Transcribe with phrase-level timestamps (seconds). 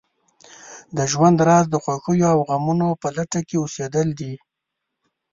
[0.97, 4.33] د ژوند راز د خوښیو او غمو په لټه کې اوسېدل دي.